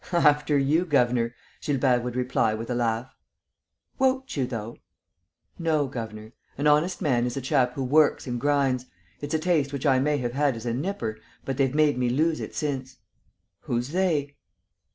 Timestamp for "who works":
7.73-8.25